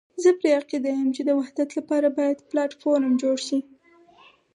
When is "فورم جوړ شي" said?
2.81-3.59